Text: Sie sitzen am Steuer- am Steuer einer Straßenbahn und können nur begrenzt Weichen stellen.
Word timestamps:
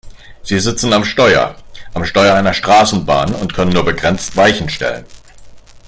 Sie 0.41 0.59
sitzen 0.59 0.93
am 0.93 1.05
Steuer- 1.05 1.55
am 1.93 2.05
Steuer 2.05 2.33
einer 2.33 2.55
Straßenbahn 2.55 3.35
und 3.35 3.53
können 3.53 3.71
nur 3.71 3.85
begrenzt 3.85 4.35
Weichen 4.35 4.67
stellen. 4.67 5.05